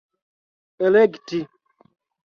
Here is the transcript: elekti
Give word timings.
elekti 0.85 1.39